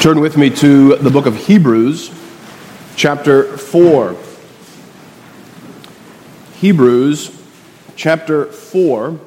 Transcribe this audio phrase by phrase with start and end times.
[0.00, 2.12] Turn with me to the book of Hebrews,
[2.94, 4.16] chapter 4.
[6.54, 7.36] Hebrews,
[7.96, 9.18] chapter 4.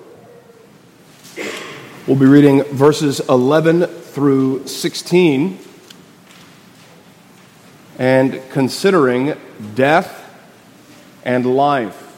[2.07, 5.59] We'll be reading verses 11 through 16
[7.99, 9.33] and considering
[9.75, 10.23] death
[11.25, 12.15] and life.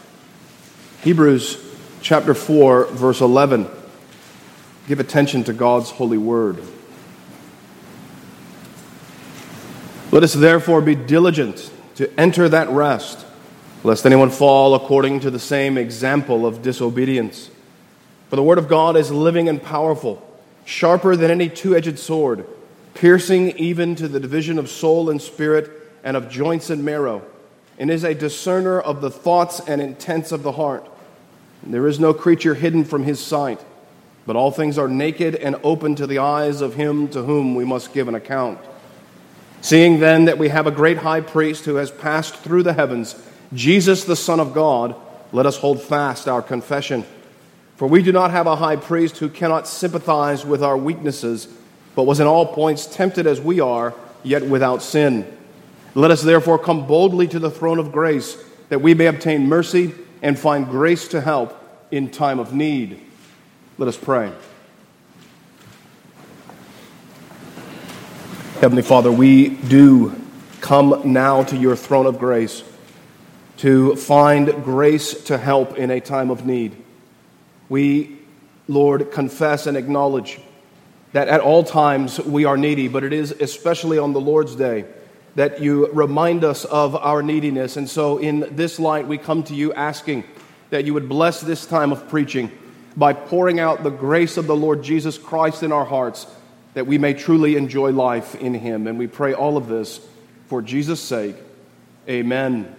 [1.02, 1.58] Hebrews
[2.04, 3.68] chapter 4, verse 11.
[4.88, 6.64] Give attention to God's holy word.
[10.14, 13.26] Let us therefore be diligent to enter that rest,
[13.84, 17.50] lest anyone fall according to the same example of disobedience.
[18.30, 20.22] For the word of God is living and powerful,
[20.66, 22.46] sharper than any two edged sword,
[22.94, 25.72] piercing even to the division of soul and spirit
[26.04, 27.24] and of joints and marrow,
[27.80, 30.88] and is a discerner of the thoughts and intents of the heart.
[31.64, 33.66] There is no creature hidden from his sight,
[34.28, 37.66] but all things are naked and open to the eyes of him to whom we
[37.66, 38.60] must give an account.
[39.64, 43.16] Seeing then that we have a great high priest who has passed through the heavens,
[43.54, 44.94] Jesus the Son of God,
[45.32, 47.06] let us hold fast our confession.
[47.78, 51.48] For we do not have a high priest who cannot sympathize with our weaknesses,
[51.96, 55.26] but was in all points tempted as we are, yet without sin.
[55.96, 58.36] Let us therefore come boldly to the throne of grace,
[58.68, 61.58] that we may obtain mercy and find grace to help
[61.90, 63.00] in time of need.
[63.78, 64.34] Let us pray.
[68.64, 70.16] Heavenly Father, we do
[70.62, 72.64] come now to your throne of grace
[73.58, 76.74] to find grace to help in a time of need.
[77.68, 78.20] We,
[78.70, 80.40] Lord, confess and acknowledge
[81.12, 84.86] that at all times we are needy, but it is especially on the Lord's day
[85.36, 87.76] that you remind us of our neediness.
[87.76, 90.24] And so, in this light, we come to you asking
[90.70, 92.50] that you would bless this time of preaching
[92.96, 96.28] by pouring out the grace of the Lord Jesus Christ in our hearts
[96.74, 98.88] that we may truly enjoy life in Him.
[98.88, 100.06] And we pray all of this
[100.48, 101.36] for Jesus' sake.
[102.10, 102.76] Amen.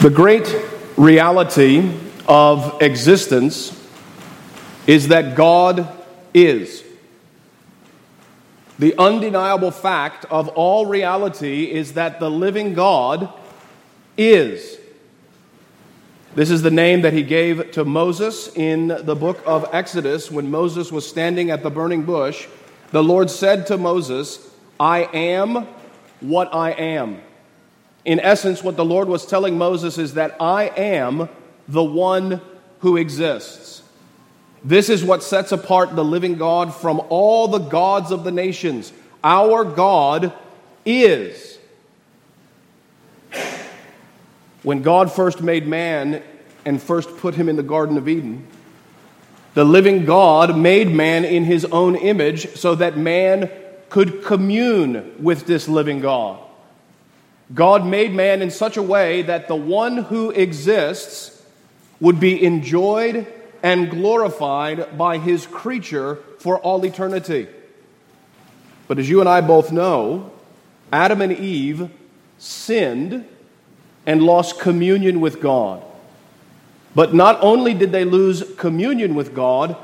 [0.00, 0.54] The great
[0.96, 1.90] reality
[2.28, 3.74] of existence
[4.86, 5.88] is that God
[6.32, 6.84] is.
[8.78, 13.32] The undeniable fact of all reality is that the living God
[14.16, 14.77] is.
[16.38, 20.52] This is the name that he gave to Moses in the book of Exodus when
[20.52, 22.46] Moses was standing at the burning bush.
[22.92, 24.48] The Lord said to Moses,
[24.78, 25.66] I am
[26.20, 27.20] what I am.
[28.04, 31.28] In essence, what the Lord was telling Moses is that I am
[31.66, 32.40] the one
[32.82, 33.82] who exists.
[34.62, 38.92] This is what sets apart the living God from all the gods of the nations.
[39.24, 40.32] Our God
[40.86, 41.57] is.
[44.62, 46.22] When God first made man
[46.64, 48.46] and first put him in the Garden of Eden,
[49.54, 53.50] the living God made man in his own image so that man
[53.88, 56.38] could commune with this living God.
[57.54, 61.42] God made man in such a way that the one who exists
[61.98, 63.26] would be enjoyed
[63.62, 67.48] and glorified by his creature for all eternity.
[68.86, 70.30] But as you and I both know,
[70.92, 71.90] Adam and Eve
[72.38, 73.26] sinned
[74.06, 75.82] and lost communion with God.
[76.94, 79.76] But not only did they lose communion with God,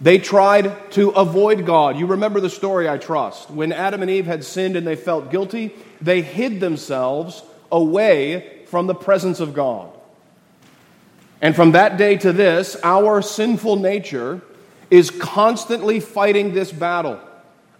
[0.00, 1.96] they tried to avoid God.
[1.96, 3.50] You remember the story, I trust.
[3.50, 8.86] When Adam and Eve had sinned and they felt guilty, they hid themselves away from
[8.86, 9.90] the presence of God.
[11.40, 14.40] And from that day to this, our sinful nature
[14.90, 17.18] is constantly fighting this battle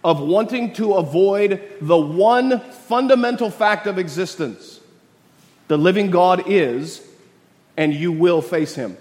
[0.03, 4.72] of wanting to avoid the one fundamental fact of existence
[5.67, 7.01] the living God is,
[7.77, 8.97] and you will face him.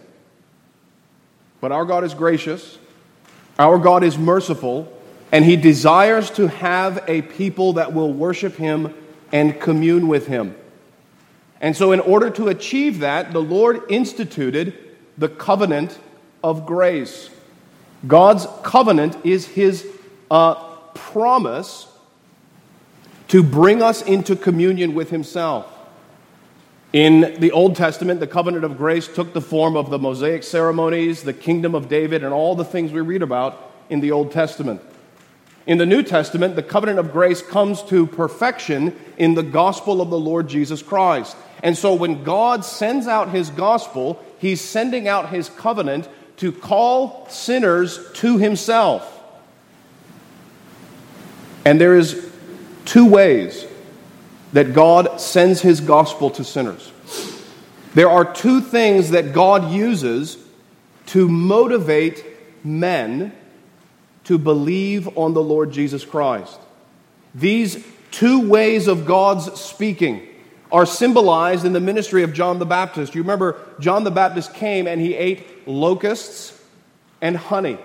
[1.60, 2.78] But our God is gracious,
[3.58, 4.92] our God is merciful,
[5.30, 8.94] and he desires to have a people that will worship him
[9.30, 10.54] and commune with him.
[11.60, 14.76] And so, in order to achieve that, the Lord instituted
[15.16, 15.98] the covenant
[16.42, 17.30] of grace.
[18.06, 19.86] God's covenant is his
[20.30, 20.54] uh,
[20.94, 21.86] promise
[23.28, 25.71] to bring us into communion with himself.
[26.92, 31.22] In the Old Testament, the covenant of grace took the form of the Mosaic ceremonies,
[31.22, 34.82] the kingdom of David, and all the things we read about in the Old Testament.
[35.66, 40.10] In the New Testament, the covenant of grace comes to perfection in the gospel of
[40.10, 41.34] the Lord Jesus Christ.
[41.62, 47.26] And so when God sends out his gospel, he's sending out his covenant to call
[47.30, 49.08] sinners to himself.
[51.64, 52.30] And there is
[52.84, 53.64] two ways
[54.52, 56.92] that God sends his gospel to sinners.
[57.94, 60.38] There are two things that God uses
[61.06, 62.24] to motivate
[62.64, 63.32] men
[64.24, 66.58] to believe on the Lord Jesus Christ.
[67.34, 70.28] These two ways of God's speaking
[70.70, 73.14] are symbolized in the ministry of John the Baptist.
[73.14, 76.58] You remember, John the Baptist came and he ate locusts
[77.20, 77.78] and honey.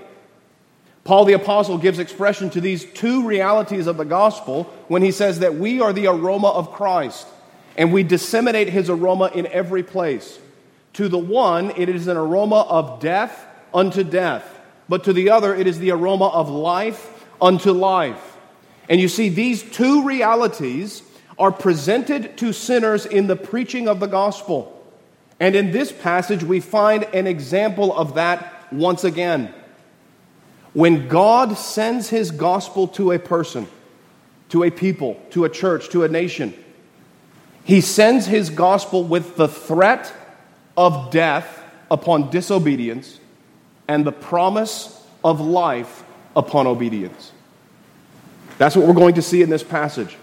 [1.08, 5.40] Paul the Apostle gives expression to these two realities of the gospel when he says
[5.40, 7.26] that we are the aroma of Christ
[7.78, 10.38] and we disseminate his aroma in every place.
[10.96, 14.60] To the one, it is an aroma of death unto death,
[14.90, 18.36] but to the other, it is the aroma of life unto life.
[18.90, 21.04] And you see, these two realities
[21.40, 24.86] are presented to sinners in the preaching of the gospel.
[25.40, 29.54] And in this passage, we find an example of that once again.
[30.78, 33.66] When God sends his gospel to a person,
[34.50, 36.54] to a people, to a church, to a nation,
[37.64, 40.14] he sends his gospel with the threat
[40.78, 43.20] of death upon disobedience
[43.88, 46.04] and the promise of life
[46.36, 47.32] upon obedience.
[48.60, 50.16] That's what we're going to see in this passage.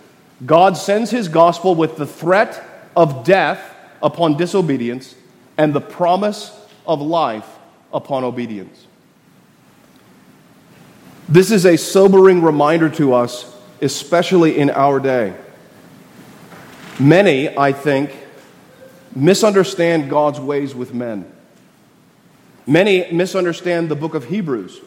[0.47, 2.63] God sends his gospel with the threat
[2.95, 5.17] of death upon disobedience
[5.59, 6.57] and the promise
[6.87, 7.59] of life
[7.93, 8.87] upon obedience.
[11.29, 13.51] This is a sobering reminder to us,
[13.81, 15.35] especially in our day.
[17.01, 18.15] Many, I think,
[19.17, 21.31] misunderstand God's ways with men.
[22.67, 24.81] Many misunderstand the book of Hebrews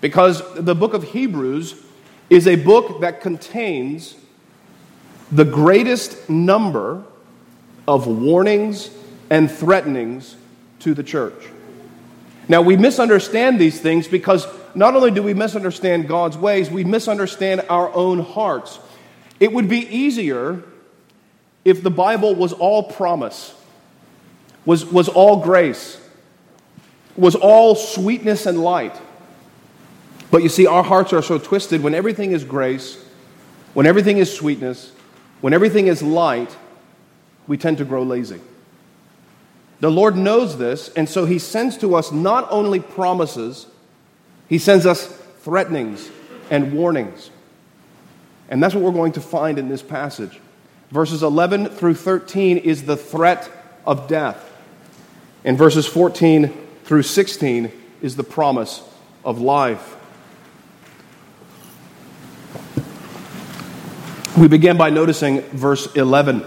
[0.00, 1.82] because the book of Hebrews
[2.30, 4.14] is a book that contains
[5.32, 7.04] the greatest number
[7.88, 8.90] of warnings
[9.30, 10.36] and threatenings
[10.80, 11.50] to the church.
[12.48, 14.46] Now, we misunderstand these things because
[14.76, 18.78] not only do we misunderstand God's ways, we misunderstand our own hearts.
[19.40, 20.62] It would be easier
[21.64, 23.54] if the Bible was all promise,
[24.66, 25.98] was, was all grace,
[27.16, 28.94] was all sweetness and light.
[30.30, 33.02] But you see, our hearts are so twisted when everything is grace,
[33.72, 34.92] when everything is sweetness,
[35.40, 36.54] when everything is light,
[37.46, 38.40] we tend to grow lazy.
[39.80, 43.68] The Lord knows this, and so He sends to us not only promises,
[44.48, 45.06] He sends us
[45.40, 46.10] threatenings
[46.50, 47.30] and warnings.
[48.48, 50.40] And that's what we're going to find in this passage.
[50.90, 53.50] Verses 11 through 13 is the threat
[53.84, 54.52] of death.
[55.44, 56.52] And verses 14
[56.84, 57.72] through 16
[58.02, 58.82] is the promise
[59.24, 59.96] of life.
[64.38, 66.44] We begin by noticing verse 11.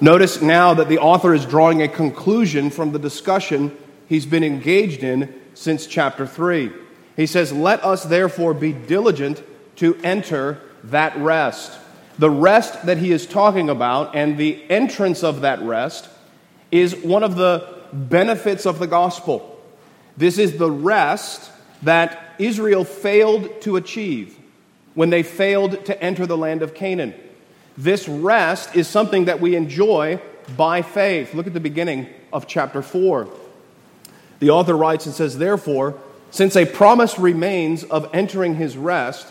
[0.00, 3.76] Notice now that the author is drawing a conclusion from the discussion
[4.08, 6.72] he's been engaged in since chapter 3.
[7.16, 9.42] He says, Let us therefore be diligent
[9.76, 11.78] to enter that rest
[12.18, 16.08] the rest that he is talking about and the entrance of that rest
[16.70, 19.60] is one of the benefits of the gospel.
[20.16, 21.50] This is the rest
[21.82, 24.38] that Israel failed to achieve
[24.94, 27.14] when they failed to enter the land of Canaan.
[27.76, 30.18] This rest is something that we enjoy
[30.56, 31.34] by faith.
[31.34, 33.28] Look at the beginning of chapter 4.
[34.38, 36.00] The author writes and says, Therefore,
[36.36, 39.26] since a promise remains of entering his rest,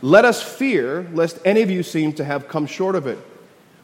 [0.00, 3.18] let us fear lest any of you seem to have come short of it.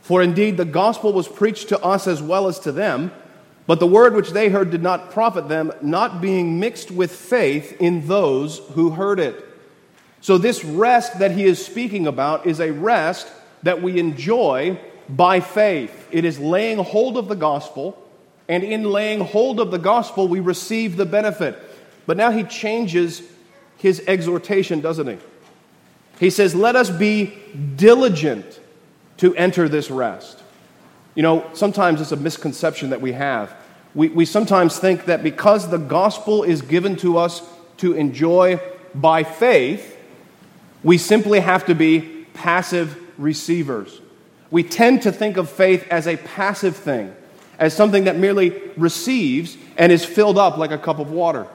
[0.00, 3.12] For indeed the gospel was preached to us as well as to them,
[3.66, 7.76] but the word which they heard did not profit them, not being mixed with faith
[7.78, 9.44] in those who heard it.
[10.22, 13.29] So, this rest that he is speaking about is a rest
[13.64, 16.08] that we enjoy by faith.
[16.10, 18.02] It is laying hold of the gospel,
[18.48, 21.58] and in laying hold of the gospel, we receive the benefit.
[22.06, 23.23] But now he changes
[23.79, 25.19] his exhortation, doesn't he?
[26.19, 27.35] He says, Let us be
[27.77, 28.61] diligent
[29.19, 30.43] to enter this rest.
[31.15, 33.55] You know, sometimes it's a misconception that we have.
[33.94, 37.43] We, we sometimes think that because the gospel is given to us
[37.79, 38.61] to enjoy
[38.94, 39.99] by faith,
[40.82, 44.01] we simply have to be passive receivers.
[44.51, 47.15] We tend to think of faith as a passive thing,
[47.59, 51.47] as something that merely receives and is filled up like a cup of water.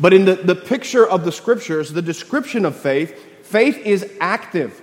[0.00, 4.82] But in the, the picture of the scriptures, the description of faith Faith is active,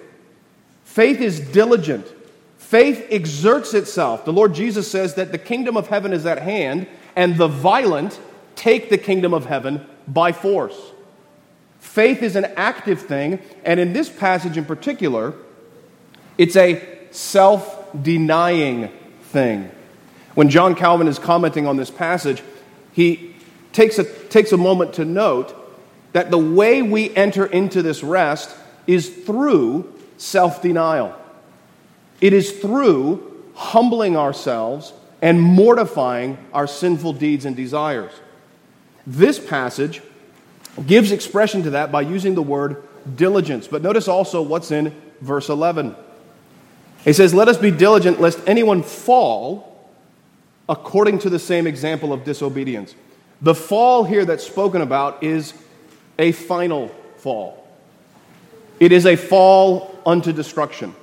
[0.85, 2.11] faith is diligent,
[2.57, 4.25] faith exerts itself.
[4.25, 8.19] The Lord Jesus says that the kingdom of heaven is at hand, and the violent
[8.55, 10.93] take the kingdom of heaven by force.
[11.77, 15.35] Faith is an active thing, and in this passage in particular,
[16.39, 18.89] it's a self denying
[19.25, 19.69] thing.
[20.33, 22.41] When John Calvin is commenting on this passage,
[22.93, 23.34] he
[23.75, 25.53] takes a, takes a moment to note
[26.13, 28.55] that the way we enter into this rest
[28.87, 31.13] is through self denial.
[32.21, 38.13] It is through humbling ourselves and mortifying our sinful deeds and desires.
[39.05, 40.01] This passage
[40.87, 42.81] gives expression to that by using the word
[43.15, 43.67] diligence.
[43.67, 45.95] But notice also what's in verse 11.
[47.03, 49.91] He says, Let us be diligent lest anyone fall
[50.69, 52.95] according to the same example of disobedience.
[53.41, 55.53] The fall here that's spoken about is
[56.17, 57.67] a final fall.
[58.79, 60.95] It is a fall unto destruction.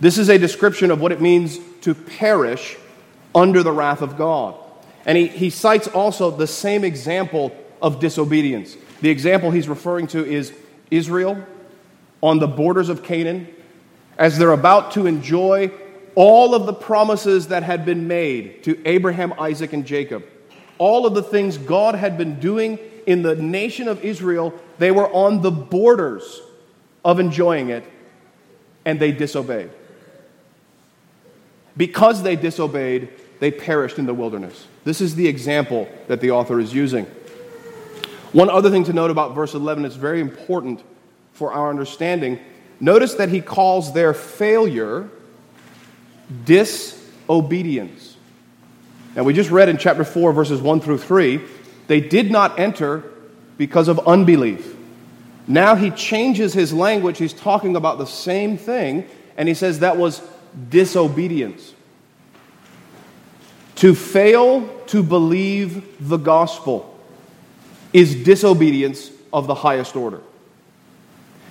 [0.00, 2.76] This is a description of what it means to perish
[3.34, 4.54] under the wrath of God.
[5.06, 8.76] And he, he cites also the same example of disobedience.
[9.00, 10.52] The example he's referring to is
[10.90, 11.44] Israel
[12.22, 13.48] on the borders of Canaan
[14.18, 15.70] as they're about to enjoy
[16.14, 20.24] all of the promises that had been made to Abraham, Isaac, and Jacob.
[20.80, 25.12] All of the things God had been doing in the nation of Israel, they were
[25.12, 26.40] on the borders
[27.04, 27.84] of enjoying it,
[28.86, 29.70] and they disobeyed.
[31.76, 33.10] Because they disobeyed,
[33.40, 34.66] they perished in the wilderness.
[34.84, 37.04] This is the example that the author is using.
[38.32, 40.82] One other thing to note about verse 11 is very important
[41.34, 42.40] for our understanding.
[42.80, 45.10] Notice that he calls their failure
[46.46, 48.09] disobedience.
[49.16, 51.40] Now, we just read in chapter 4, verses 1 through 3,
[51.88, 53.04] they did not enter
[53.58, 54.76] because of unbelief.
[55.46, 57.18] Now he changes his language.
[57.18, 59.04] He's talking about the same thing,
[59.36, 60.22] and he says that was
[60.68, 61.74] disobedience.
[63.76, 66.98] To fail to believe the gospel
[67.92, 70.20] is disobedience of the highest order.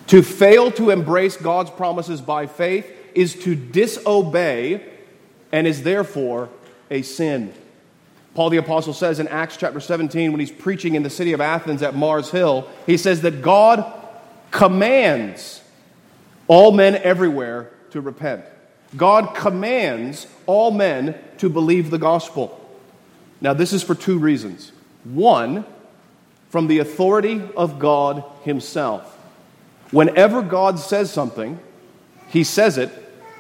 [0.08, 4.84] To fail to embrace God's promises by faith is to disobey
[5.52, 6.50] and is therefore
[6.90, 7.54] a sin.
[8.34, 11.42] Paul the Apostle says in Acts chapter 17, when he's preaching in the city of
[11.42, 13.86] Athens at Mars Hill, he says that God
[14.52, 15.62] commands
[16.48, 18.44] all men everywhere to repent.
[18.96, 22.56] God commands all men to believe the gospel.
[23.42, 24.72] Now, this is for two reasons.
[25.04, 25.66] One,
[26.50, 29.16] from the authority of God Himself.
[29.92, 31.60] Whenever God says something,
[32.30, 32.92] He says it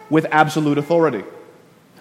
[0.10, 1.24] with absolute authority.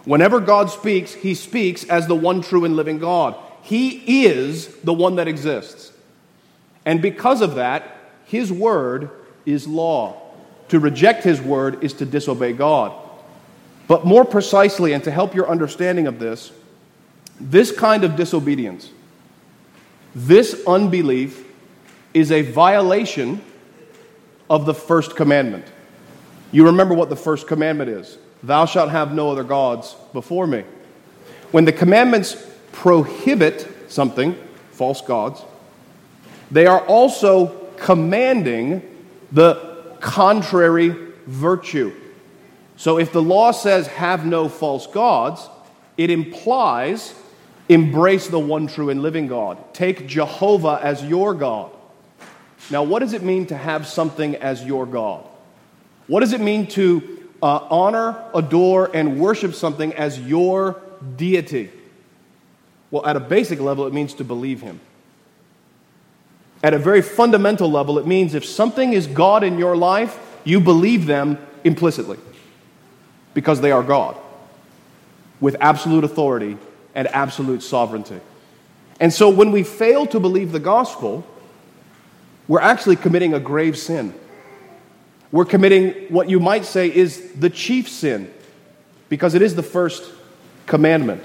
[0.09, 3.37] Whenever God speaks, He speaks as the one true and living God.
[3.61, 5.93] He is the one that exists.
[6.87, 9.11] And because of that, His word
[9.45, 10.19] is law.
[10.71, 12.99] To reject His word is to disobey God.
[13.87, 16.53] But more precisely, and to help your understanding of this,
[17.39, 18.91] this kind of disobedience,
[20.15, 21.45] this unbelief,
[22.15, 23.43] is a violation
[24.49, 25.67] of the first commandment.
[26.51, 30.65] You remember what the first commandment is Thou shalt have no other gods before me.
[31.51, 32.37] When the commandments
[32.73, 34.37] prohibit something,
[34.73, 35.43] false gods,
[36.51, 38.83] they are also commanding
[39.33, 40.95] the contrary
[41.27, 41.93] virtue.
[42.77, 45.49] So if the law says, have no false gods,
[45.97, 47.15] it implies
[47.69, 49.75] embrace the one true and living God.
[49.75, 51.71] Take Jehovah as your God.
[52.71, 55.25] Now, what does it mean to have something as your God?
[56.07, 60.81] What does it mean to uh, honor, adore, and worship something as your
[61.17, 61.71] deity?
[62.91, 64.81] Well, at a basic level, it means to believe Him.
[66.63, 70.61] At a very fundamental level, it means if something is God in your life, you
[70.61, 72.19] believe them implicitly
[73.35, 74.17] because they are God
[75.41, 76.57] with absolute authority
[76.95, 78.21] and absolute sovereignty.
[78.99, 81.25] And so when we fail to believe the gospel,
[82.49, 84.13] we're actually committing a grave sin.
[85.31, 88.33] We're committing what you might say is the chief sin
[89.09, 90.11] because it is the first
[90.67, 91.23] commandment.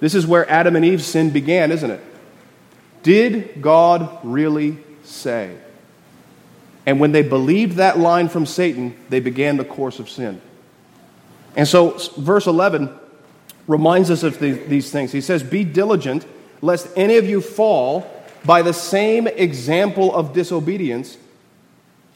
[0.00, 2.02] This is where Adam and Eve's sin began, isn't it?
[3.02, 5.56] Did God really say?
[6.84, 10.40] And when they believed that line from Satan, they began the course of sin.
[11.56, 12.90] And so, verse 11
[13.66, 15.10] reminds us of these things.
[15.10, 16.26] He says, Be diligent,
[16.60, 18.10] lest any of you fall
[18.44, 21.16] by the same example of disobedience.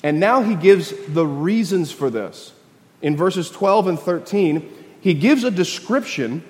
[0.03, 2.53] And now he gives the reasons for this.
[3.03, 6.43] In verses 12 and 13, he gives a description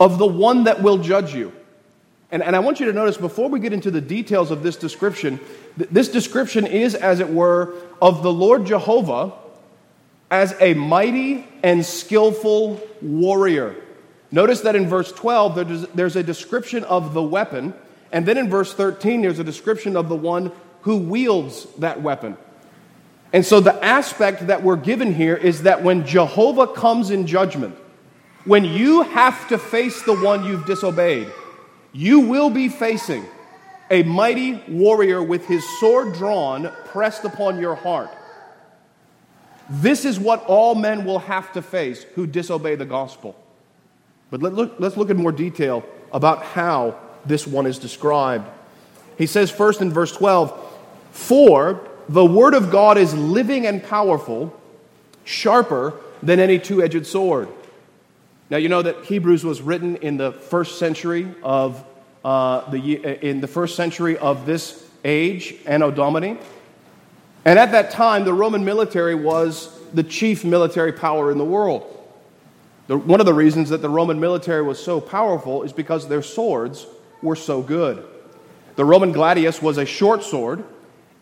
[0.00, 1.52] of the one that will judge you.
[2.30, 4.76] And, and I want you to notice before we get into the details of this
[4.76, 5.40] description,
[5.78, 9.32] th- this description is, as it were, of the Lord Jehovah
[10.30, 13.76] as a mighty and skillful warrior.
[14.30, 17.72] Notice that in verse 12, there's a description of the weapon,
[18.12, 22.36] and then in verse 13, there's a description of the one who wields that weapon.
[23.32, 27.76] And so the aspect that we're given here is that when Jehovah comes in judgment,
[28.44, 31.30] when you have to face the one you've disobeyed,
[31.92, 33.24] you will be facing
[33.90, 38.10] a mighty warrior with his sword drawn, pressed upon your heart.
[39.68, 43.36] This is what all men will have to face who disobey the gospel.
[44.30, 48.48] But let look, let's look in more detail about how this one is described.
[49.18, 50.67] He says first in verse 12,
[51.10, 54.58] For the word of God is living and powerful,
[55.24, 57.48] sharper than any two edged sword.
[58.50, 61.84] Now, you know that Hebrews was written in the first century of,
[62.24, 66.38] uh, the, in the first century of this age, Anno Domini.
[67.44, 71.94] And at that time, the Roman military was the chief military power in the world.
[72.86, 76.22] The, one of the reasons that the Roman military was so powerful is because their
[76.22, 76.86] swords
[77.22, 78.06] were so good.
[78.76, 80.64] The Roman gladius was a short sword,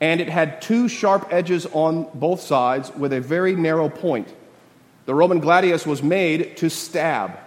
[0.01, 4.33] and it had two sharp edges on both sides with a very narrow point.
[5.07, 7.39] The Roman gladius was made to stab.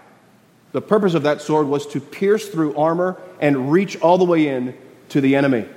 [0.71, 4.47] The purpose of that sword was to pierce through armor and reach all the way
[4.47, 4.77] in
[5.09, 5.67] to the enemy.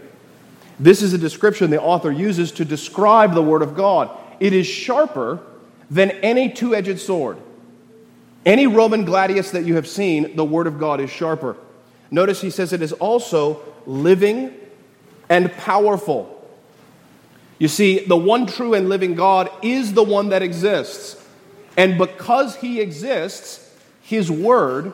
[0.79, 4.11] This is a description the author uses to describe the Word of God.
[4.41, 5.41] It is sharper
[5.91, 7.39] than any two edged sword.
[8.45, 11.57] Any Roman gladius that you have seen, the Word of God is sharper.
[12.11, 14.53] Notice he says it is also living
[15.29, 16.42] and powerful.
[17.59, 21.23] You see, the one true and living God is the one that exists.
[21.77, 23.71] And because he exists,
[24.03, 24.93] his word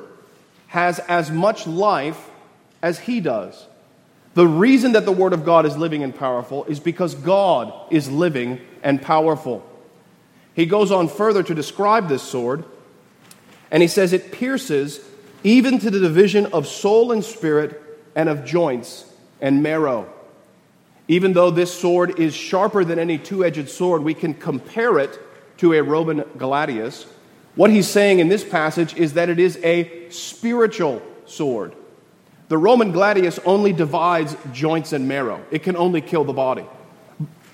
[0.68, 2.30] has as much life
[2.82, 3.66] as he does.
[4.34, 8.10] The reason that the word of God is living and powerful is because God is
[8.10, 9.68] living and powerful.
[10.54, 12.64] He goes on further to describe this sword,
[13.70, 15.00] and he says it pierces
[15.42, 17.80] even to the division of soul and spirit
[18.14, 19.04] and of joints
[19.40, 20.12] and marrow.
[21.08, 25.18] Even though this sword is sharper than any two edged sword, we can compare it
[25.56, 27.06] to a Roman gladius.
[27.56, 31.74] What he's saying in this passage is that it is a spiritual sword.
[32.48, 36.66] The Roman gladius only divides joints and marrow, it can only kill the body.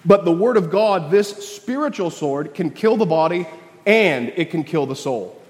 [0.05, 3.47] But the Word of God, this spiritual sword, can kill the body
[3.87, 5.41] and it can kill the soul.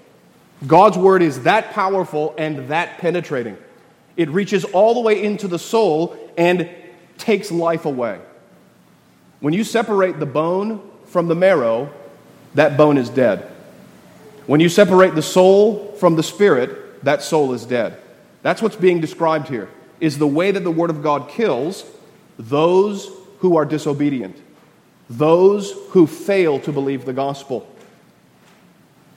[0.65, 3.57] God's Word is that powerful and that penetrating.
[4.15, 6.69] It reaches all the way into the soul and
[7.17, 8.19] takes life away.
[9.39, 11.91] When you separate the bone from the marrow,
[12.55, 13.51] that bone is dead.
[14.47, 17.99] When you separate the soul from the spirit, that soul is dead.
[18.41, 21.83] That's what's being described here, is the way that the Word of God kills
[22.37, 24.35] those who are disobedient,
[25.09, 27.67] those who fail to believe the gospel.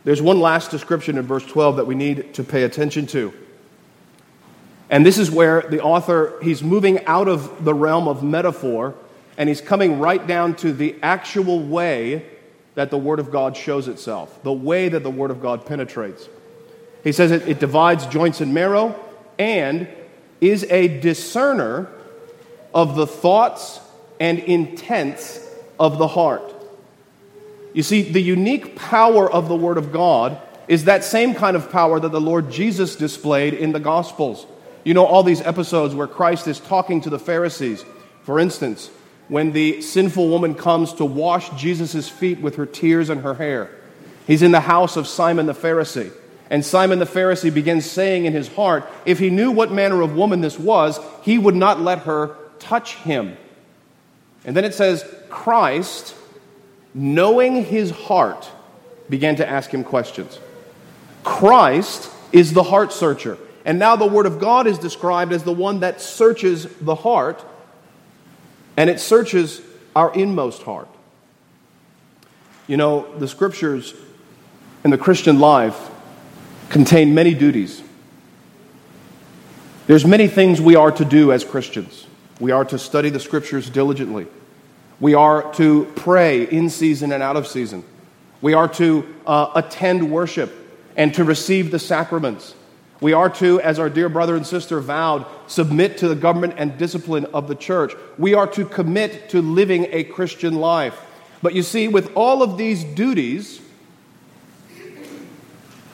[0.04, 3.32] There's one last description in verse 12 that we need to pay attention to.
[4.90, 8.94] And this is where the author, he's moving out of the realm of metaphor
[9.36, 12.26] and he's coming right down to the actual way
[12.74, 16.28] that the Word of God shows itself, the way that the Word of God penetrates.
[17.04, 18.98] He says it, it divides joints and marrow
[19.38, 19.88] and
[20.40, 21.88] is a discerner
[22.74, 23.80] of the thoughts
[24.20, 25.44] and intents
[25.78, 26.54] of the heart.
[27.74, 31.70] You see, the unique power of the Word of God is that same kind of
[31.70, 34.46] power that the Lord Jesus displayed in the Gospels.
[34.84, 37.84] You know, all these episodes where Christ is talking to the Pharisees.
[38.22, 38.90] For instance,
[39.28, 43.70] when the sinful woman comes to wash Jesus' feet with her tears and her hair.
[44.26, 46.12] He's in the house of Simon the Pharisee.
[46.50, 50.14] And Simon the Pharisee begins saying in his heart, if he knew what manner of
[50.14, 53.36] woman this was, he would not let her touch him.
[54.44, 56.14] And then it says, Christ,
[56.94, 58.50] knowing his heart,
[59.10, 60.38] began to ask him questions.
[61.22, 63.38] Christ is the heart searcher.
[63.64, 67.44] And now the Word of God is described as the one that searches the heart
[68.76, 69.60] and it searches
[69.96, 70.88] our inmost heart.
[72.68, 73.94] You know, the scriptures
[74.84, 75.90] in the Christian life
[76.68, 77.82] contain many duties.
[79.88, 82.06] There's many things we are to do as Christians.
[82.38, 84.26] We are to study the scriptures diligently.
[85.00, 87.84] We are to pray in season and out of season.
[88.40, 90.52] We are to uh, attend worship
[90.96, 92.54] and to receive the sacraments.
[93.00, 96.76] We are to, as our dear brother and sister vowed, submit to the government and
[96.76, 97.94] discipline of the church.
[98.16, 101.00] We are to commit to living a Christian life.
[101.40, 103.60] But you see, with all of these duties,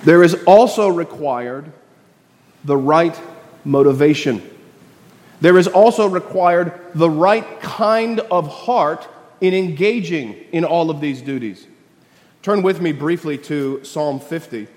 [0.02, 1.70] there is also required
[2.64, 3.18] the right
[3.64, 4.42] motivation.
[5.42, 9.06] There is also required the right kind of heart
[9.42, 11.66] in engaging in all of these duties.
[12.40, 14.68] Turn with me briefly to Psalm 50.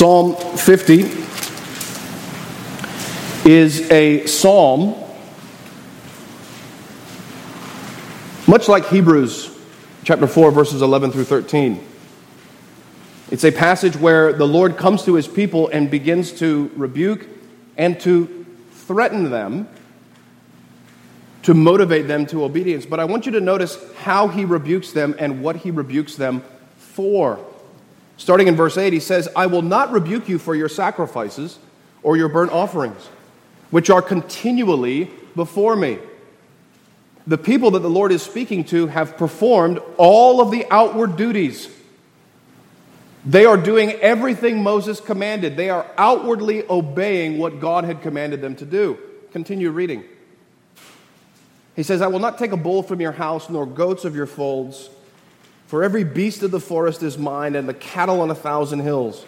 [0.00, 1.02] Psalm 50
[3.44, 4.94] is a psalm,
[8.46, 9.54] much like Hebrews
[10.02, 11.86] chapter 4, verses 11 through 13.
[13.30, 17.28] It's a passage where the Lord comes to his people and begins to rebuke
[17.76, 19.68] and to threaten them
[21.42, 22.86] to motivate them to obedience.
[22.86, 26.42] But I want you to notice how he rebukes them and what he rebukes them
[26.78, 27.38] for.
[28.20, 31.58] Starting in verse 8, he says, I will not rebuke you for your sacrifices
[32.02, 33.08] or your burnt offerings,
[33.70, 35.98] which are continually before me.
[37.26, 41.74] The people that the Lord is speaking to have performed all of the outward duties.
[43.24, 45.56] They are doing everything Moses commanded.
[45.56, 48.98] They are outwardly obeying what God had commanded them to do.
[49.32, 50.04] Continue reading.
[51.74, 54.26] He says, I will not take a bull from your house, nor goats of your
[54.26, 54.90] folds
[55.70, 59.24] for every beast of the forest is mine, and the cattle on a thousand hills.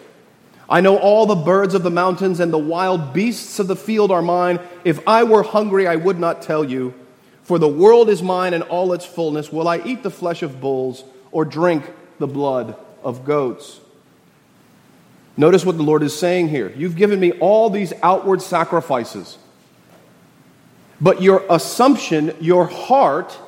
[0.69, 4.11] I know all the birds of the mountains, and the wild beasts of the field
[4.11, 4.59] are mine.
[4.83, 6.95] If I were hungry, I would not tell you.
[7.43, 9.53] For the world is mine and all its fullness.
[9.53, 12.75] Will I eat the flesh of bulls, or drink the blood
[13.05, 13.79] of goats?
[15.37, 16.73] Notice what the Lord is saying here.
[16.75, 19.37] You've given me all these outward sacrifices.
[20.99, 23.39] But your assumption, your heart,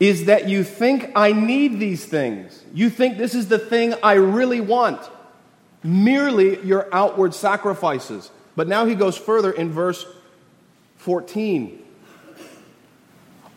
[0.00, 2.62] is that you think I need these things.
[2.72, 5.00] You think this is the thing I really want.
[5.82, 8.30] Merely your outward sacrifices.
[8.54, 10.06] But now he goes further in verse
[10.96, 11.84] 14.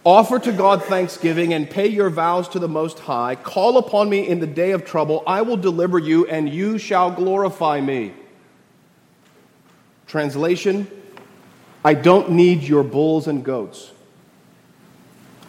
[0.03, 3.35] Offer to God thanksgiving and pay your vows to the Most High.
[3.35, 5.21] Call upon me in the day of trouble.
[5.27, 8.13] I will deliver you, and you shall glorify me.
[10.07, 10.87] Translation
[11.83, 13.91] I don't need your bulls and goats.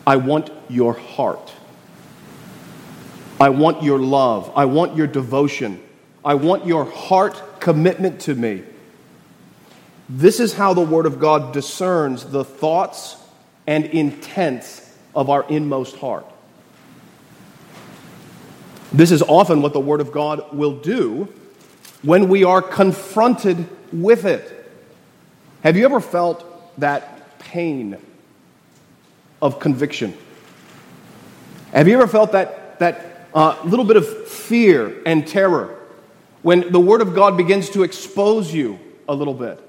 [0.07, 1.53] I want your heart.
[3.41, 4.53] I want your love.
[4.55, 5.83] I want your devotion.
[6.25, 8.63] I want your heart commitment to me.
[10.09, 13.17] This is how the Word of God discerns the thoughts
[13.67, 16.27] and intents of our inmost heart.
[18.93, 21.33] This is often what the Word of God will do
[22.03, 24.71] when we are confronted with it.
[25.63, 26.45] Have you ever felt
[26.79, 27.97] that pain
[29.43, 30.17] of conviction.
[31.73, 35.79] Have you ever felt that, that uh, little bit of fear and terror
[36.43, 38.79] when the Word of God begins to expose you
[39.09, 39.61] a little bit?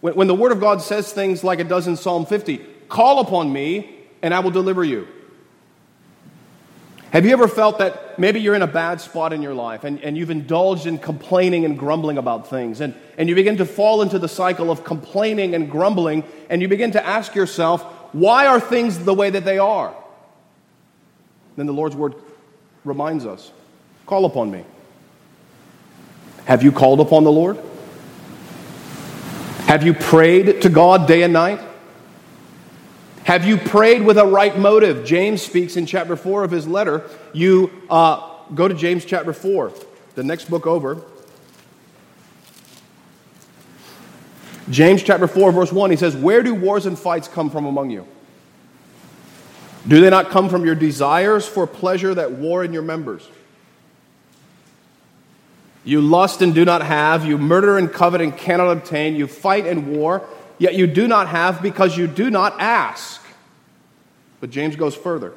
[0.00, 3.20] When, when the Word of God says things like it does in Psalm 50 Call
[3.20, 5.08] upon me, and I will deliver you.
[7.10, 10.00] Have you ever felt that maybe you're in a bad spot in your life and,
[10.00, 14.02] and you've indulged in complaining and grumbling about things, and, and you begin to fall
[14.02, 18.60] into the cycle of complaining and grumbling, and you begin to ask yourself, why are
[18.60, 19.94] things the way that they are?
[21.56, 22.14] Then the Lord's word
[22.84, 23.50] reminds us
[24.06, 24.64] call upon me.
[26.44, 27.58] Have you called upon the Lord?
[29.66, 31.60] Have you prayed to God day and night?
[33.24, 35.06] Have you prayed with a right motive?
[35.06, 37.08] James speaks in chapter 4 of his letter.
[37.32, 39.72] You uh, go to James chapter 4,
[40.16, 41.00] the next book over.
[44.70, 47.90] James chapter 4, verse 1, he says, Where do wars and fights come from among
[47.90, 48.06] you?
[49.86, 53.28] Do they not come from your desires for pleasure that war in your members?
[55.84, 59.66] You lust and do not have, you murder and covet and cannot obtain, you fight
[59.66, 60.24] and war,
[60.58, 63.20] yet you do not have because you do not ask.
[64.40, 65.32] But James goes further.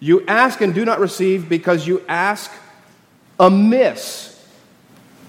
[0.00, 2.50] You ask and do not receive because you ask
[3.40, 4.34] amiss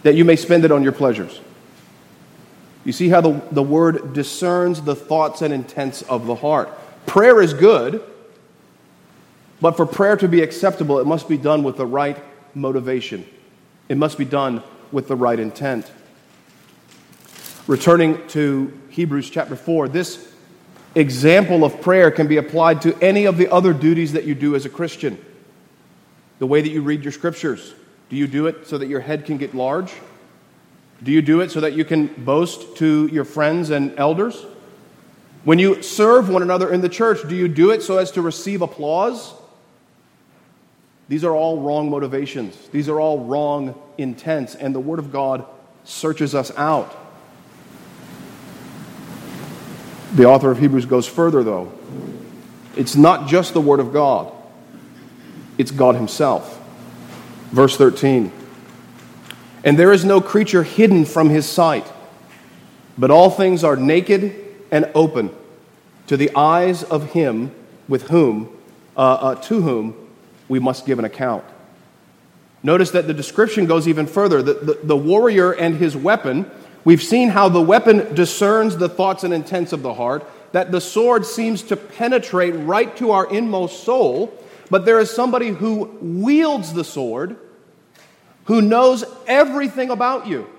[0.03, 1.39] that you may spend it on your pleasures.
[2.89, 6.71] You see how the, the word discerns the thoughts and intents of the heart.
[7.05, 8.01] Prayer is good,
[9.61, 12.17] but for prayer to be acceptable, it must be done with the right
[12.55, 13.27] motivation.
[13.89, 15.91] It must be done with the right intent.
[17.67, 20.33] Returning to Hebrews chapter 4, this
[20.95, 24.55] example of prayer can be applied to any of the other duties that you do
[24.55, 25.23] as a Christian.
[26.39, 27.75] The way that you read your scriptures.
[28.09, 29.93] Do you do it so that your head can get large?
[31.01, 34.45] Do you do it so that you can boast to your friends and elders?
[35.45, 38.21] When you serve one another in the church, do you do it so as to
[38.21, 39.33] receive applause?
[41.07, 42.55] These are all wrong motivations.
[42.69, 45.45] These are all wrong intents, and the Word of God
[45.85, 46.95] searches us out.
[50.13, 51.71] The author of Hebrews goes further, though.
[52.75, 54.31] It's not just the Word of God,
[55.57, 56.57] it's God Himself.
[57.51, 58.31] Verse 13.
[59.63, 61.85] And there is no creature hidden from his sight,
[62.97, 64.33] but all things are naked
[64.71, 65.31] and open
[66.07, 67.51] to the eyes of him
[67.87, 68.49] with whom,
[68.95, 69.95] uh, uh, to whom
[70.47, 71.43] we must give an account.
[72.63, 74.41] Notice that the description goes even further.
[74.41, 76.49] The, the, the warrior and his weapon,
[76.83, 80.81] we've seen how the weapon discerns the thoughts and intents of the heart, that the
[80.81, 84.33] sword seems to penetrate right to our inmost soul,
[84.69, 87.37] but there is somebody who wields the sword
[88.49, 90.49] who knows everything about you.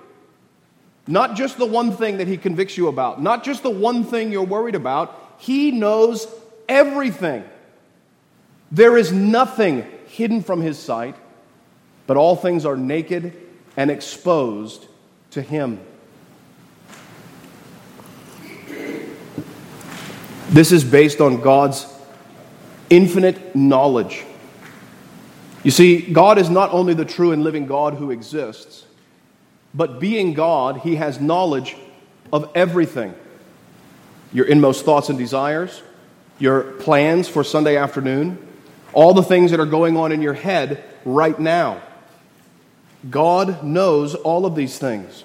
[1.09, 4.31] Not just the one thing that he convicts you about, not just the one thing
[4.31, 5.35] you're worried about.
[5.39, 6.29] He knows
[6.69, 7.43] everything.
[8.71, 11.17] There is nothing hidden from his sight,
[12.07, 13.37] but all things are naked
[13.77, 14.87] and exposed
[15.33, 15.81] to him.
[20.51, 21.93] This is based on God's
[22.89, 24.25] infinite knowledge.
[25.63, 28.85] You see, God is not only the true and living God who exists,
[29.75, 31.77] but being God, He has knowledge
[32.33, 33.15] of everything
[34.33, 35.83] your inmost thoughts and desires,
[36.39, 38.39] your plans for Sunday afternoon,
[38.93, 41.81] all the things that are going on in your head right now.
[43.09, 45.25] God knows all of these things.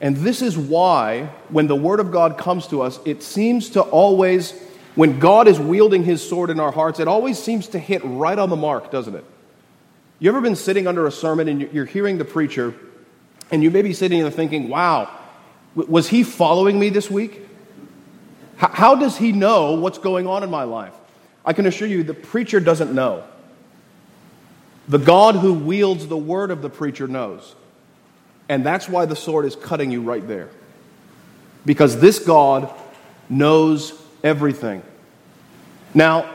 [0.00, 3.80] And this is why, when the Word of God comes to us, it seems to
[3.80, 4.52] always,
[4.96, 8.38] when God is wielding His sword in our hearts, it always seems to hit right
[8.38, 9.24] on the mark, doesn't it?
[10.18, 12.74] You ever been sitting under a sermon and you're hearing the preacher,
[13.52, 15.10] and you may be sitting there thinking, wow,
[15.74, 17.42] was he following me this week?
[18.56, 20.94] How does he know what's going on in my life?
[21.44, 23.22] I can assure you, the preacher doesn't know.
[24.88, 27.54] The God who wields the word of the preacher knows.
[28.48, 30.48] And that's why the sword is cutting you right there.
[31.66, 32.72] Because this God
[33.28, 33.92] knows
[34.26, 34.82] everything.
[35.94, 36.28] Now,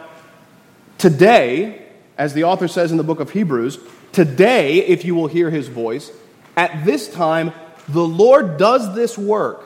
[0.97, 1.85] today,
[2.17, 3.79] as the author says in the book of Hebrews,
[4.13, 6.09] today, if you will hear his voice,
[6.55, 7.51] at this time,
[7.89, 9.65] the Lord does this work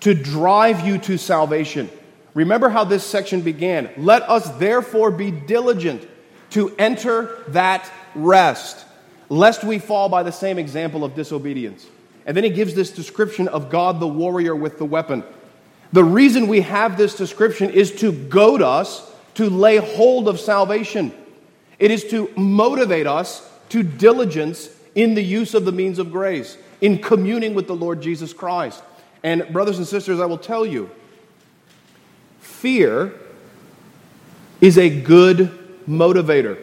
[0.00, 1.88] to drive you to salvation.
[2.34, 3.88] Remember how this section began.
[3.96, 6.08] Let us therefore be diligent
[6.50, 8.84] to enter that rest
[9.28, 11.86] lest we fall by the same example of disobedience.
[12.26, 15.22] And then he gives this description of God the warrior with the weapon.
[15.92, 21.12] The reason we have this description is to goad us to lay hold of salvation.
[21.78, 26.56] It is to motivate us to diligence in the use of the means of grace,
[26.80, 28.82] in communing with the Lord Jesus Christ.
[29.22, 30.90] And, brothers and sisters, I will tell you
[32.40, 33.14] fear
[34.60, 35.50] is a good
[35.88, 36.62] motivator.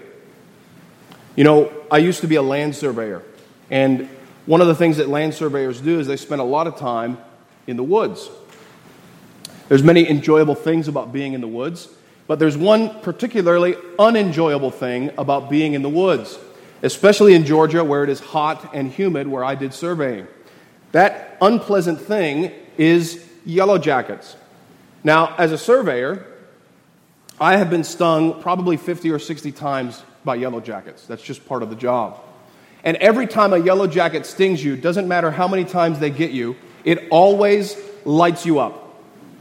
[1.35, 3.23] You know, I used to be a land surveyor,
[3.69, 4.09] and
[4.45, 7.17] one of the things that land surveyors do is they spend a lot of time
[7.67, 8.29] in the woods.
[9.69, 11.87] There's many enjoyable things about being in the woods,
[12.27, 16.37] but there's one particularly unenjoyable thing about being in the woods,
[16.81, 20.27] especially in Georgia where it is hot and humid where I did surveying.
[20.91, 24.35] That unpleasant thing is yellow jackets.
[25.03, 26.25] Now, as a surveyor,
[27.39, 31.05] I have been stung probably 50 or 60 times by yellow jackets.
[31.05, 32.19] That's just part of the job.
[32.83, 36.31] And every time a yellow jacket stings you, doesn't matter how many times they get
[36.31, 38.88] you, it always lights you up.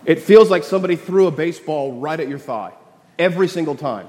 [0.08, 2.72] It feels like somebody threw a baseball right at your thigh
[3.18, 4.08] every single time.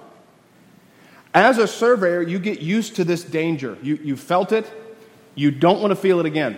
[1.33, 3.77] As a surveyor, you get used to this danger.
[3.83, 4.65] You, you felt it,
[5.35, 6.57] you don't want to feel it again.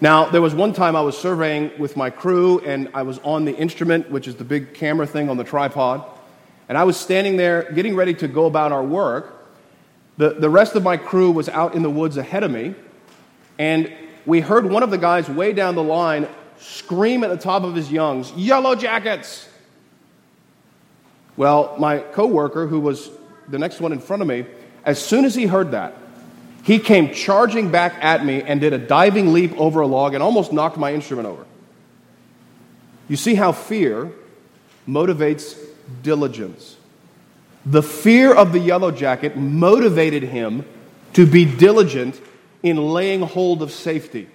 [0.00, 3.44] Now, there was one time I was surveying with my crew, and I was on
[3.44, 6.04] the instrument, which is the big camera thing on the tripod.
[6.68, 9.46] And I was standing there getting ready to go about our work.
[10.16, 12.74] The, the rest of my crew was out in the woods ahead of me.
[13.60, 13.92] And
[14.26, 16.26] we heard one of the guys way down the line
[16.64, 19.48] scream at the top of his lungs, Yellow Jackets!
[21.36, 23.10] Well, my coworker, who was
[23.48, 24.46] the next one in front of me,
[24.84, 25.94] as soon as he heard that,
[26.62, 30.22] he came charging back at me and did a diving leap over a log and
[30.22, 31.44] almost knocked my instrument over.
[33.08, 34.12] You see how fear
[34.88, 35.58] motivates
[36.02, 36.76] diligence.
[37.66, 40.64] The fear of the yellow jacket motivated him
[41.12, 42.18] to be diligent
[42.62, 44.28] in laying hold of safety.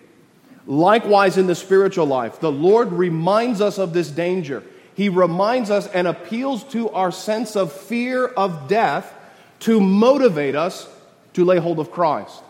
[0.67, 4.63] Likewise, in the spiritual life, the Lord reminds us of this danger.
[4.93, 9.13] He reminds us and appeals to our sense of fear of death
[9.61, 10.87] to motivate us
[11.33, 12.43] to lay hold of Christ.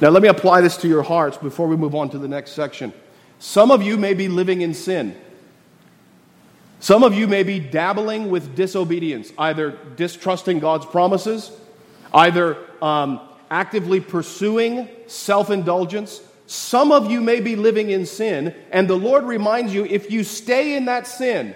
[0.00, 2.52] Now, let me apply this to your hearts before we move on to the next
[2.52, 2.92] section.
[3.38, 5.14] Some of you may be living in sin.
[6.78, 11.52] Some of you may be dabbling with disobedience, either distrusting God's promises,
[12.14, 16.22] either um, actively pursuing self indulgence.
[16.50, 20.24] Some of you may be living in sin, and the Lord reminds you if you
[20.24, 21.54] stay in that sin,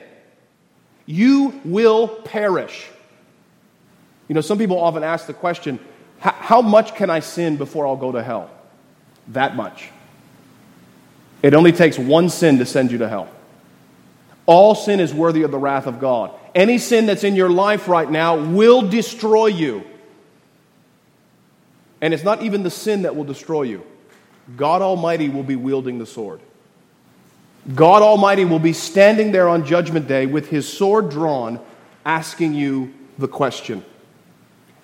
[1.05, 2.89] you will perish.
[4.29, 5.81] You know, some people often ask the question
[6.21, 8.49] how much can I sin before I'll go to hell?
[9.27, 9.91] That much.
[11.43, 13.29] It only takes one sin to send you to hell.
[14.47, 16.31] All sin is worthy of the wrath of God.
[16.55, 19.83] Any sin that's in your life right now will destroy you.
[22.01, 23.85] And it's not even the sin that will destroy you.
[24.57, 26.41] God Almighty will be wielding the sword.
[27.75, 31.59] God Almighty will be standing there on Judgment Day with his sword drawn,
[32.05, 33.85] asking you the question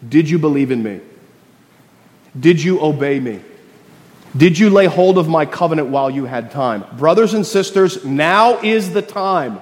[0.07, 1.01] Did you believe in me?
[2.39, 3.41] Did you obey me?
[4.37, 6.85] Did you lay hold of my covenant while you had time?
[6.97, 9.61] Brothers and sisters, now is the time.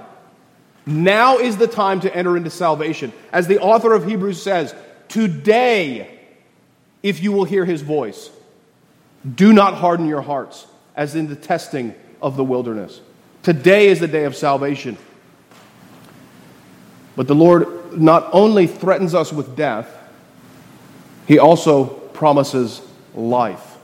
[0.84, 3.12] Now is the time to enter into salvation.
[3.32, 4.74] As the author of Hebrews says,
[5.08, 6.18] Today,
[7.02, 8.30] if you will hear his voice,
[9.34, 13.00] do not harden your hearts as in the testing of the wilderness.
[13.42, 14.96] Today is the day of salvation.
[17.16, 19.94] But the Lord not only threatens us with death,
[21.26, 22.80] he also promises
[23.14, 23.76] life.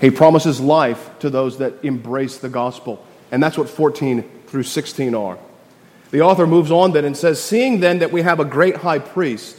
[0.00, 3.04] He promises life to those that embrace the gospel.
[3.30, 5.38] And that's what 14 through 16 are.
[6.10, 8.98] The author moves on then and says, Seeing then that we have a great high
[8.98, 9.58] priest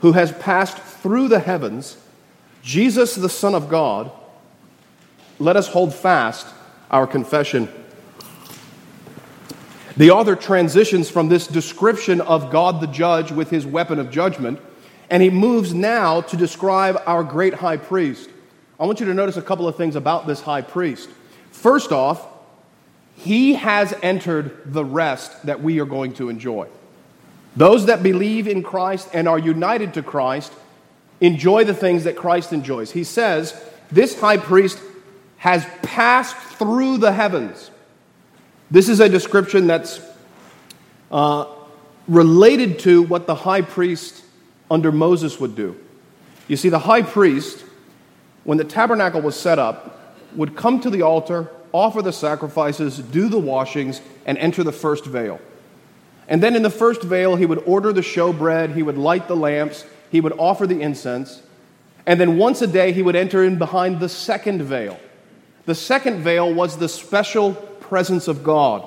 [0.00, 1.96] who has passed through the heavens,
[2.64, 4.10] Jesus, the Son of God,
[5.38, 6.46] let us hold fast
[6.90, 7.68] our confession.
[9.98, 14.58] The author transitions from this description of God the judge with his weapon of judgment,
[15.10, 18.30] and he moves now to describe our great high priest.
[18.80, 21.10] I want you to notice a couple of things about this high priest.
[21.50, 22.26] First off,
[23.14, 26.68] he has entered the rest that we are going to enjoy.
[27.56, 30.52] Those that believe in Christ and are united to Christ
[31.26, 32.90] enjoy the things that Christ enjoys.
[32.90, 33.60] He says,
[33.90, 34.78] This high priest
[35.38, 37.70] has passed through the heavens.
[38.70, 40.00] This is a description that's
[41.10, 41.46] uh,
[42.08, 44.24] related to what the high priest
[44.70, 45.78] under Moses would do.
[46.48, 47.64] You see, the high priest,
[48.44, 53.28] when the tabernacle was set up, would come to the altar offer the sacrifices, do
[53.28, 55.40] the washings, and enter the first veil.
[56.28, 59.34] And then in the first veil, he would order the showbread, he would light the
[59.34, 61.42] lamps, he would offer the incense,
[62.06, 64.98] and then once a day, he would enter in behind the second veil.
[65.66, 68.86] The second veil was the special presence of God.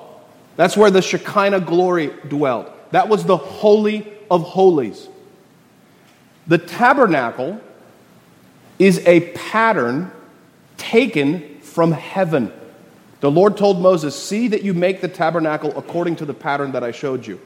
[0.56, 2.70] That's where the Shekinah glory dwelt.
[2.92, 5.08] That was the Holy of Holies.
[6.46, 7.60] The tabernacle
[8.78, 10.10] is a pattern
[10.76, 12.52] taken from heaven.
[13.20, 16.84] The Lord told Moses, See that you make the tabernacle according to the pattern that
[16.84, 17.40] I showed you.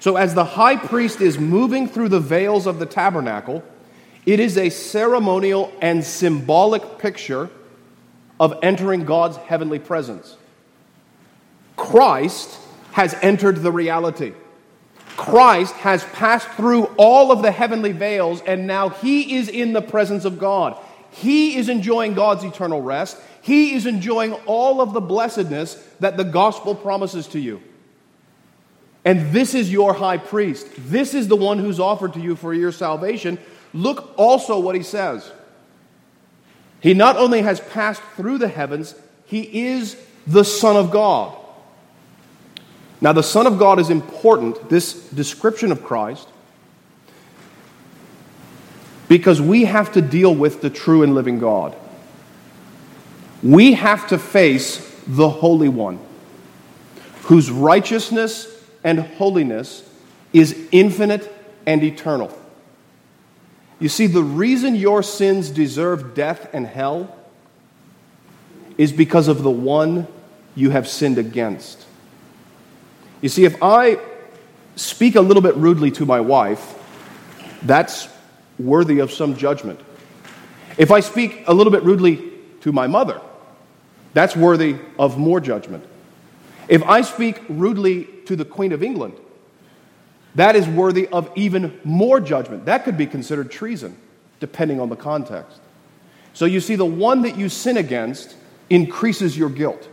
[0.00, 3.62] So, as the high priest is moving through the veils of the tabernacle,
[4.24, 7.50] it is a ceremonial and symbolic picture
[8.38, 10.36] of entering God's heavenly presence.
[11.76, 12.58] Christ
[12.92, 14.32] has entered the reality.
[15.18, 19.82] Christ has passed through all of the heavenly veils, and now he is in the
[19.82, 20.78] presence of God.
[21.10, 23.18] He is enjoying God's eternal rest.
[23.42, 27.60] He is enjoying all of the blessedness that the gospel promises to you.
[29.04, 30.68] And this is your high priest.
[30.76, 33.38] This is the one who's offered to you for your salvation.
[33.72, 35.30] Look also what he says.
[36.80, 38.94] He not only has passed through the heavens,
[39.26, 41.36] he is the Son of God.
[43.00, 46.28] Now, the Son of God is important, this description of Christ,
[49.08, 51.74] because we have to deal with the true and living God
[53.42, 55.98] we have to face the Holy One,
[57.22, 58.46] whose righteousness
[58.82, 59.88] and holiness
[60.32, 61.32] is infinite
[61.66, 62.36] and eternal.
[63.78, 67.16] You see, the reason your sins deserve death and hell
[68.76, 70.06] is because of the one
[70.54, 71.86] you have sinned against.
[73.20, 73.98] You see, if I
[74.76, 76.76] speak a little bit rudely to my wife,
[77.62, 78.08] that's
[78.58, 79.80] worthy of some judgment.
[80.78, 83.20] If I speak a little bit rudely to my mother,
[84.14, 85.84] that's worthy of more judgment.
[86.70, 89.14] If I speak rudely to the Queen of England,
[90.36, 92.66] that is worthy of even more judgment.
[92.66, 93.98] That could be considered treason,
[94.38, 95.58] depending on the context.
[96.32, 98.36] So you see, the one that you sin against
[98.70, 99.88] increases your guilt.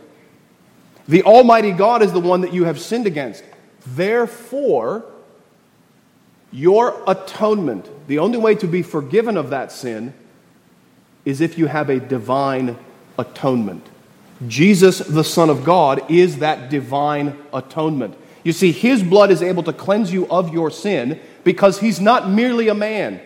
[1.08, 3.42] The Almighty God is the one that you have sinned against.
[3.84, 5.04] Therefore,
[6.52, 10.14] your atonement, the only way to be forgiven of that sin,
[11.24, 12.78] is if you have a divine
[13.18, 13.84] atonement.
[14.46, 18.14] Jesus, the Son of God, is that divine atonement.
[18.44, 22.30] You see, his blood is able to cleanse you of your sin because he's not
[22.30, 23.20] merely a man,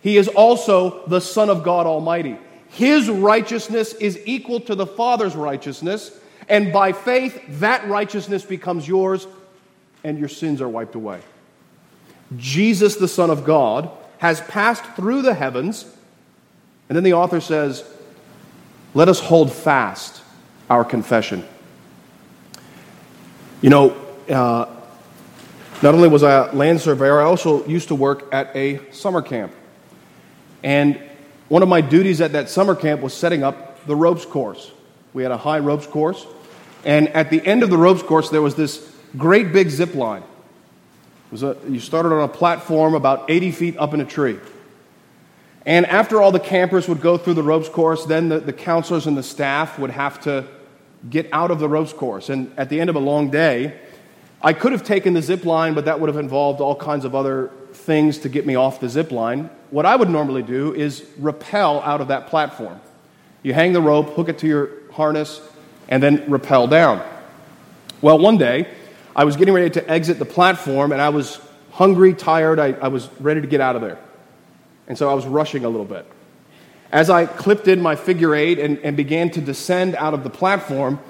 [0.00, 2.38] he is also the Son of God Almighty.
[2.68, 9.26] His righteousness is equal to the Father's righteousness, and by faith, that righteousness becomes yours,
[10.04, 11.20] and your sins are wiped away.
[12.36, 15.84] Jesus, the Son of God, has passed through the heavens,
[16.88, 17.84] and then the author says,
[18.94, 20.22] Let us hold fast
[20.68, 21.44] our confession.
[23.62, 23.90] You know,
[24.28, 24.66] uh,
[25.82, 29.22] not only was I a land surveyor, I also used to work at a summer
[29.22, 29.52] camp.
[30.62, 31.00] And
[31.48, 34.72] one of my duties at that summer camp was setting up the ropes course.
[35.12, 36.26] We had a high ropes course.
[36.84, 40.22] And at the end of the ropes course, there was this great big zip line.
[41.32, 44.38] A, you started on a platform about 80 feet up in a tree.
[45.66, 49.06] And after all the campers would go through the ropes course, then the, the counselors
[49.06, 50.46] and the staff would have to
[51.10, 52.28] get out of the ropes course.
[52.28, 53.78] And at the end of a long day,
[54.42, 57.14] I could have taken the zip line, but that would have involved all kinds of
[57.14, 61.04] other things to get me off the zip line, what I would normally do is
[61.18, 62.80] rappel out of that platform.
[63.42, 65.40] You hang the rope, hook it to your harness,
[65.88, 67.06] and then rappel down.
[68.00, 68.68] Well, one day,
[69.14, 71.40] I was getting ready to exit the platform, and I was
[71.70, 72.58] hungry, tired.
[72.58, 73.98] I, I was ready to get out of there.
[74.88, 76.06] And so I was rushing a little bit.
[76.92, 80.30] As I clipped in my figure eight and, and began to descend out of the
[80.30, 81.00] platform,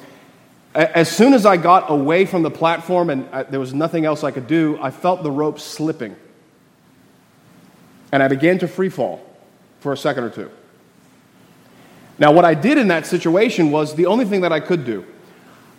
[0.74, 4.24] as soon as I got away from the platform and I, there was nothing else
[4.24, 6.16] I could do, I felt the rope slipping.
[8.12, 9.24] And I began to free fall
[9.80, 10.50] for a second or two.
[12.18, 15.04] Now, what I did in that situation was the only thing that I could do.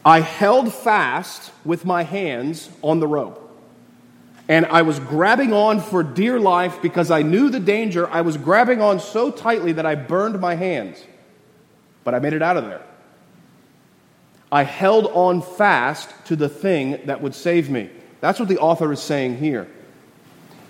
[0.05, 3.46] I held fast with my hands on the rope.
[4.49, 8.09] And I was grabbing on for dear life because I knew the danger.
[8.09, 11.03] I was grabbing on so tightly that I burned my hands.
[12.03, 12.81] But I made it out of there.
[14.49, 17.89] I held on fast to the thing that would save me.
[18.21, 19.67] That's what the author is saying here.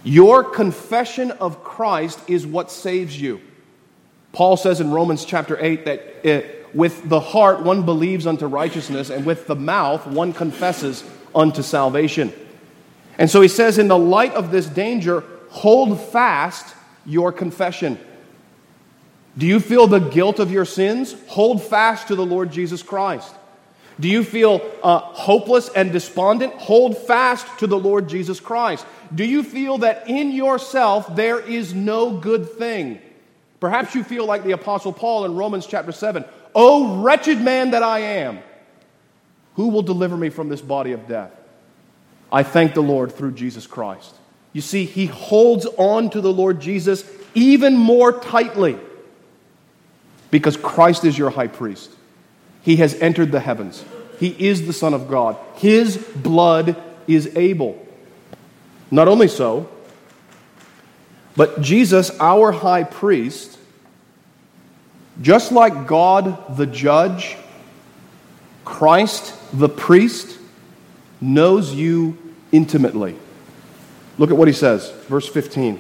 [0.03, 3.41] Your confession of Christ is what saves you.
[4.31, 9.09] Paul says in Romans chapter 8 that it, with the heart one believes unto righteousness,
[9.09, 11.03] and with the mouth one confesses
[11.35, 12.33] unto salvation.
[13.17, 17.99] And so he says, in the light of this danger, hold fast your confession.
[19.37, 21.15] Do you feel the guilt of your sins?
[21.27, 23.33] Hold fast to the Lord Jesus Christ.
[23.99, 26.53] Do you feel uh, hopeless and despondent?
[26.55, 28.85] Hold fast to the Lord Jesus Christ.
[29.13, 32.99] Do you feel that in yourself there is no good thing?
[33.59, 37.83] Perhaps you feel like the Apostle Paul in Romans chapter 7 Oh, wretched man that
[37.83, 38.39] I am,
[39.55, 41.36] who will deliver me from this body of death?
[42.31, 44.13] I thank the Lord through Jesus Christ.
[44.53, 47.03] You see, he holds on to the Lord Jesus
[47.33, 48.77] even more tightly
[50.31, 51.91] because Christ is your high priest.
[52.61, 53.83] He has entered the heavens,
[54.19, 55.37] he is the Son of God.
[55.55, 57.85] His blood is able.
[58.89, 59.69] Not only so,
[61.35, 63.57] but Jesus, our high priest,
[65.21, 67.37] just like God the judge,
[68.65, 70.36] Christ the priest,
[71.21, 72.17] knows you
[72.51, 73.17] intimately.
[74.17, 75.79] Look at what he says, verse 15.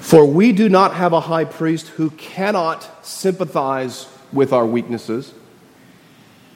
[0.00, 5.32] For we do not have a high priest who cannot sympathize with our weaknesses,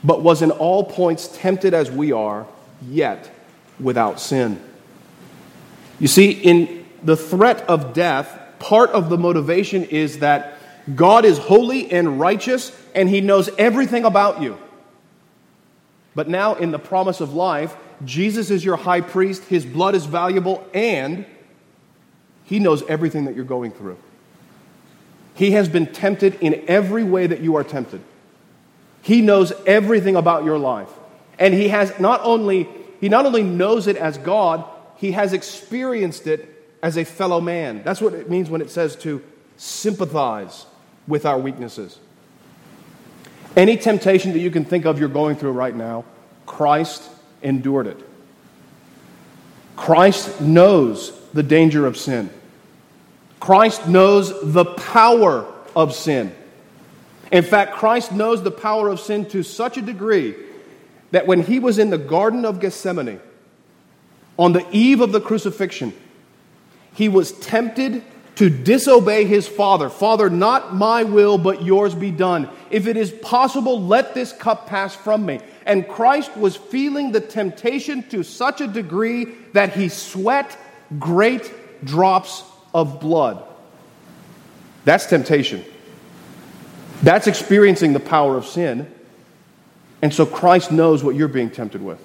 [0.03, 2.47] but was in all points tempted as we are,
[2.89, 3.31] yet
[3.81, 4.61] without sin.
[5.99, 10.59] You see, in the threat of death, part of the motivation is that
[10.95, 14.59] God is holy and righteous, and he knows everything about you.
[16.17, 20.07] But now, in the promise of life, Jesus is your high priest, his blood is
[20.07, 21.27] valuable, and
[22.45, 23.99] he knows everything that you're going through.
[25.35, 28.01] He has been tempted in every way that you are tempted.
[29.03, 30.89] He knows everything about your life.
[31.39, 32.67] And he has not only
[32.99, 34.65] he not only knows it as God,
[34.97, 36.49] he has experienced it
[36.83, 37.83] as a fellow man.
[37.85, 39.23] That's what it means when it says to
[39.59, 40.65] sympathize
[41.07, 41.99] with our weaknesses.
[43.57, 46.05] Any temptation that you can think of you're going through right now,
[46.45, 47.03] Christ
[47.43, 47.99] endured it.
[49.75, 52.31] Christ knows the danger of sin.
[53.41, 56.35] Christ knows the power of sin.
[57.33, 60.35] In fact, Christ knows the power of sin to such a degree
[61.11, 63.21] that when he was in the Garden of Gethsemane,
[64.39, 65.95] on the eve of the crucifixion,
[66.95, 68.03] he was tempted
[68.37, 69.89] to disobey his father.
[69.89, 72.49] Father, not my will, but yours be done.
[72.71, 75.41] If it is possible, let this cup pass from me.
[75.65, 80.57] And Christ was feeling the temptation to such a degree that he sweat
[80.99, 81.51] great
[81.85, 83.43] drops of blood.
[84.85, 85.65] That's temptation.
[87.03, 88.93] That's experiencing the power of sin.
[90.03, 91.99] And so Christ knows what you're being tempted with.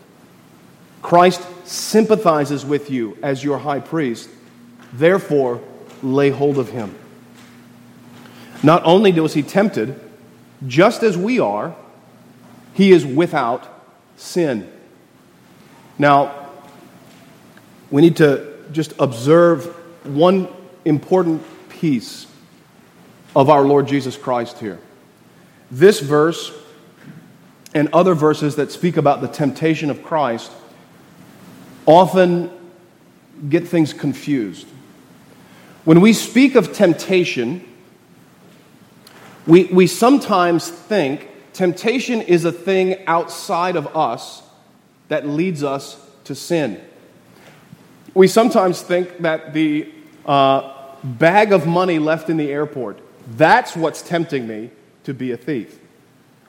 [1.01, 4.29] Christ sympathizes with you as your high priest.
[4.93, 5.61] Therefore,
[6.03, 6.95] lay hold of him.
[8.63, 9.99] Not only was he tempted,
[10.67, 11.75] just as we are,
[12.73, 13.67] he is without
[14.17, 14.71] sin.
[15.97, 16.49] Now,
[17.89, 19.65] we need to just observe
[20.05, 20.47] one
[20.85, 22.27] important piece
[23.35, 24.79] of our Lord Jesus Christ here.
[25.69, 26.51] This verse
[27.73, 30.51] and other verses that speak about the temptation of Christ
[31.85, 32.51] often
[33.49, 34.67] get things confused.
[35.83, 37.67] When we speak of temptation,
[39.47, 44.43] we, we sometimes think temptation is a thing outside of us
[45.07, 46.79] that leads us to sin.
[48.13, 49.91] We sometimes think that the
[50.25, 52.99] uh, bag of money left in the airport,
[53.35, 54.69] that's what's tempting me
[55.03, 55.79] to be a thief.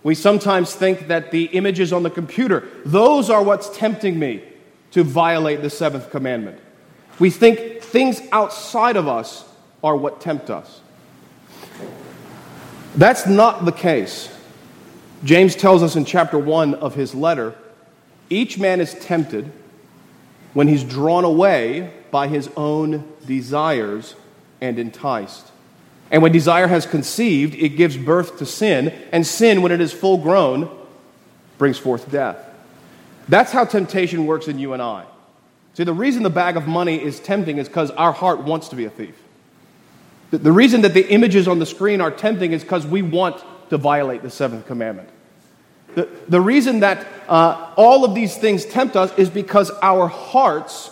[0.03, 4.43] We sometimes think that the images on the computer, those are what's tempting me
[4.91, 6.61] to violate the seventh commandment.
[7.23, 9.45] We think things outside of us
[9.85, 10.81] are what tempt us.
[12.97, 14.29] That's not the case.
[15.23, 17.55] James tells us in chapter 1 of his letter
[18.29, 19.53] each man is tempted
[20.53, 24.16] when he's drawn away by his own desires
[24.61, 25.47] and enticed.
[26.11, 29.93] And when desire has conceived, it gives birth to sin, and sin, when it is
[29.93, 30.68] full grown,
[31.57, 32.45] brings forth death.
[33.29, 35.05] That's how temptation works in you and I.
[35.75, 38.77] See, the reason the bag of money is tempting is because our heart wants to
[38.77, 39.16] be a thief.
[40.31, 43.79] The reason that the images on the screen are tempting is because we want to
[43.79, 45.09] violate the seventh commandment.
[45.95, 50.91] The, the reason that uh, all of these things tempt us is because our hearts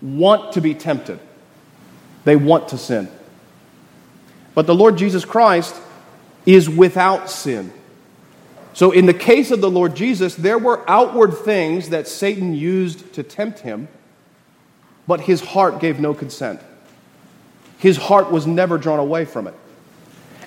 [0.00, 1.20] want to be tempted.
[2.24, 3.08] They want to sin.
[4.54, 5.74] But the Lord Jesus Christ
[6.44, 7.72] is without sin.
[8.74, 13.12] So, in the case of the Lord Jesus, there were outward things that Satan used
[13.14, 13.86] to tempt him,
[15.06, 16.60] but his heart gave no consent.
[17.78, 19.54] His heart was never drawn away from it.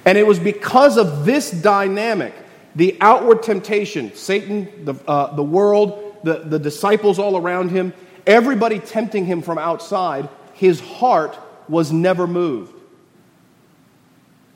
[0.06, 2.34] And it was because of this dynamic,
[2.76, 7.94] the outward temptation, Satan, the, uh, the world, the, the disciples all around him,
[8.26, 11.38] everybody tempting him from outside, his heart
[11.68, 12.74] was never moved.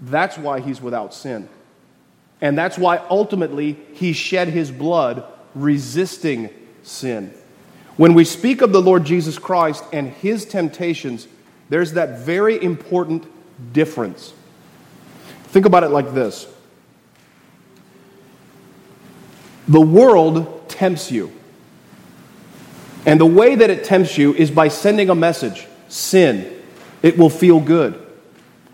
[0.01, 1.49] That's why he's without sin.
[2.41, 5.25] And that's why ultimately he shed his blood
[5.55, 6.49] resisting
[6.83, 7.33] sin.
[7.99, 11.27] When we speak of the Lord Jesus Christ and his temptations,
[11.67, 13.25] there's that very important
[13.73, 14.31] difference.
[15.47, 16.47] Think about it like this
[19.67, 21.29] the world tempts you.
[23.05, 26.57] And the way that it tempts you is by sending a message sin.
[27.03, 28.01] It will feel good.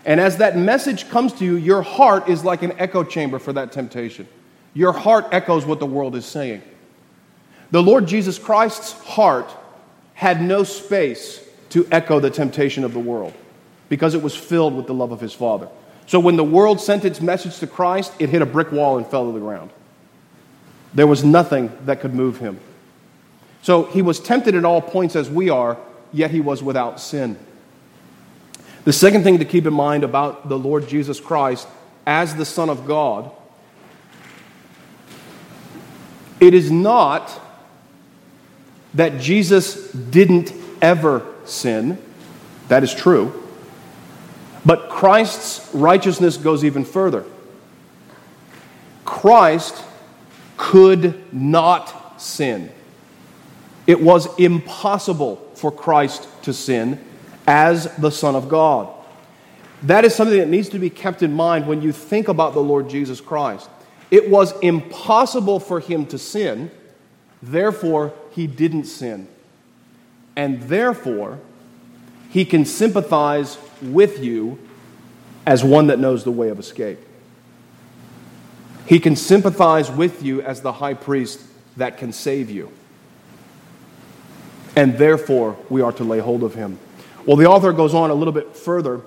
[0.04, 3.52] And as that message comes to you, your heart is like an echo chamber for
[3.54, 4.28] that temptation.
[4.72, 6.62] Your heart echoes what the world is saying.
[7.70, 9.50] The Lord Jesus Christ's heart
[10.14, 13.34] had no space to echo the temptation of the world
[13.88, 15.68] because it was filled with the love of his Father.
[16.06, 19.06] So when the world sent its message to Christ, it hit a brick wall and
[19.06, 19.70] fell to the ground.
[20.94, 22.58] There was nothing that could move him.
[23.62, 25.76] So he was tempted at all points as we are,
[26.12, 27.36] yet he was without sin.
[28.84, 31.66] The second thing to keep in mind about the Lord Jesus Christ
[32.06, 33.32] as the Son of God,
[36.38, 37.42] it is not
[38.96, 41.98] that Jesus didn't ever sin.
[42.68, 43.42] That is true.
[44.64, 47.24] But Christ's righteousness goes even further.
[49.04, 49.84] Christ
[50.56, 52.72] could not sin.
[53.86, 56.98] It was impossible for Christ to sin
[57.46, 58.92] as the Son of God.
[59.82, 62.62] That is something that needs to be kept in mind when you think about the
[62.62, 63.68] Lord Jesus Christ.
[64.10, 66.70] It was impossible for him to sin,
[67.42, 69.26] therefore, he didn't sin.
[70.36, 71.40] And therefore,
[72.28, 74.58] he can sympathize with you
[75.46, 76.98] as one that knows the way of escape.
[78.84, 81.40] He can sympathize with you as the high priest
[81.78, 82.70] that can save you.
[84.76, 86.78] And therefore, we are to lay hold of him.
[87.24, 89.00] Well, the author goes on a little bit further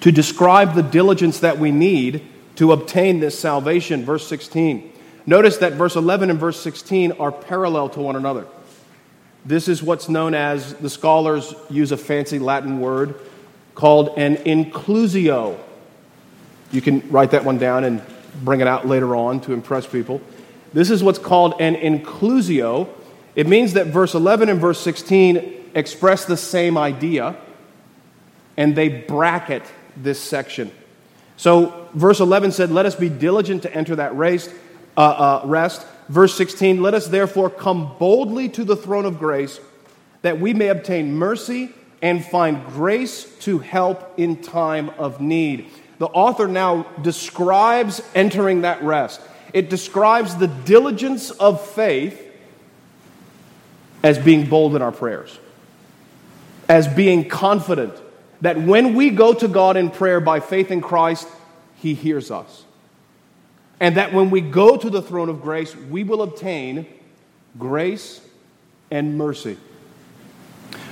[0.00, 2.22] to describe the diligence that we need
[2.56, 4.04] to obtain this salvation.
[4.04, 4.91] Verse 16.
[5.26, 8.46] Notice that verse 11 and verse 16 are parallel to one another.
[9.44, 13.14] This is what's known as, the scholars use a fancy Latin word
[13.74, 15.58] called an inclusio.
[16.70, 18.02] You can write that one down and
[18.42, 20.20] bring it out later on to impress people.
[20.72, 22.88] This is what's called an inclusio.
[23.34, 27.36] It means that verse 11 and verse 16 express the same idea,
[28.56, 29.64] and they bracket
[29.96, 30.70] this section.
[31.36, 34.48] So, verse 11 said, Let us be diligent to enter that race,
[34.96, 35.86] uh, uh, rest.
[36.08, 39.60] Verse 16, Let us therefore come boldly to the throne of grace,
[40.22, 41.70] that we may obtain mercy
[42.00, 45.68] and find grace to help in time of need.
[45.98, 49.20] The author now describes entering that rest.
[49.52, 52.20] It describes the diligence of faith
[54.02, 55.38] as being bold in our prayers
[56.72, 57.94] as being confident
[58.40, 61.28] that when we go to God in prayer by faith in Christ,
[61.76, 62.64] He hears us.
[63.82, 66.86] And that when we go to the throne of grace, we will obtain
[67.58, 68.20] grace
[68.92, 69.58] and mercy.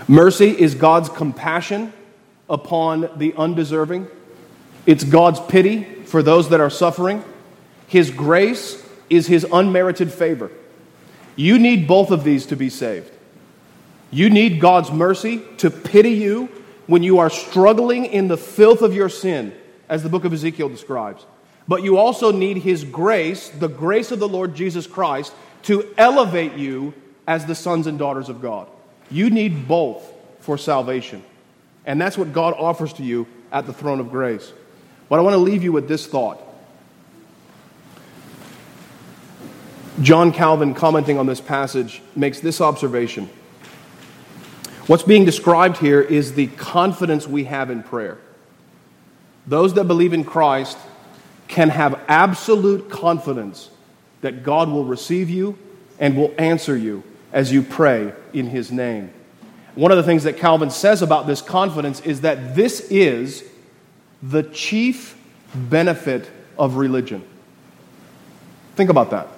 [0.09, 1.93] Mercy is God's compassion
[2.49, 4.09] upon the undeserving,
[4.86, 7.22] it's God's pity for those that are suffering.
[7.86, 10.51] His grace is His unmerited favor.
[11.36, 13.12] You need both of these to be saved.
[14.11, 16.49] You need God's mercy to pity you
[16.88, 19.55] when you are struggling in the filth of your sin,
[19.88, 21.24] as the book of Ezekiel describes.
[21.71, 26.55] But you also need His grace, the grace of the Lord Jesus Christ, to elevate
[26.55, 26.93] you
[27.29, 28.66] as the sons and daughters of God.
[29.09, 30.03] You need both
[30.41, 31.23] for salvation.
[31.87, 34.53] And that's what God offers to you at the throne of grace.
[35.09, 36.41] But I want to leave you with this thought.
[40.03, 43.31] John Calvin, commenting on this passage, makes this observation.
[44.89, 48.18] What's being described here is the confidence we have in prayer.
[49.47, 50.77] Those that believe in Christ
[51.51, 53.70] can have absolute confidence
[54.20, 55.59] that God will receive you
[55.98, 59.12] and will answer you as you pray in His name.
[59.74, 63.44] One of the things that Calvin says about this confidence is that this is
[64.22, 65.16] the chief
[65.55, 67.24] benefit of religion.
[68.76, 69.28] Think about that.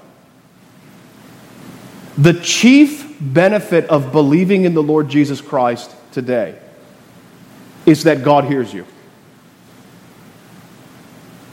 [2.19, 6.59] The chief benefit of believing in the Lord Jesus Christ today
[7.87, 8.87] is that God hears you.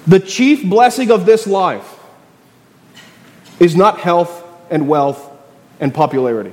[0.09, 1.99] The chief blessing of this life
[3.59, 5.29] is not health and wealth
[5.79, 6.51] and popularity.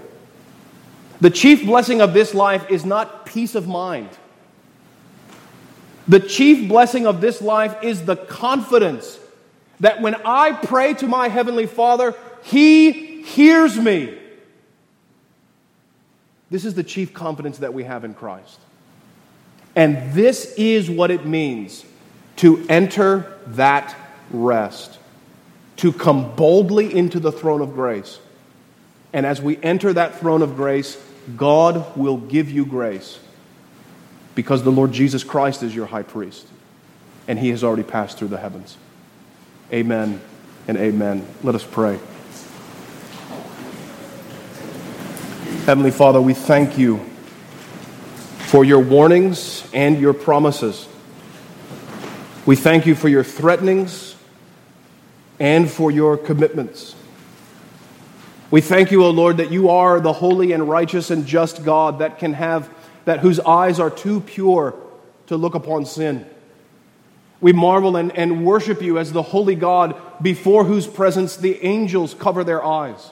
[1.22, 4.11] The chief blessing of this life is not peace of mind.
[6.07, 9.18] The chief blessing of this life is the confidence
[9.80, 14.18] that when I pray to my Heavenly Father, He hears me.
[16.50, 18.61] This is the chief confidence that we have in Christ.
[19.74, 21.86] And this is what it means
[22.37, 23.97] to enter that
[24.30, 24.99] rest,
[25.76, 28.18] to come boldly into the throne of grace.
[29.12, 31.03] And as we enter that throne of grace,
[31.37, 33.18] God will give you grace
[34.34, 36.47] because the Lord Jesus Christ is your high priest
[37.26, 38.76] and he has already passed through the heavens.
[39.72, 40.20] Amen
[40.68, 41.26] and amen.
[41.43, 41.99] Let us pray.
[45.64, 46.99] Heavenly Father, we thank you
[48.39, 50.87] for your warnings and your promises.
[52.47, 54.14] We thank you for your threatenings
[55.40, 56.94] and for your commitments.
[58.53, 61.99] We thank you, O Lord, that you are the holy and righteous and just God
[61.99, 62.70] that can have
[63.05, 64.74] that whose eyes are too pure
[65.26, 66.24] to look upon sin.
[67.40, 72.14] We marvel and, and worship you as the holy God before whose presence the angels
[72.14, 73.11] cover their eyes.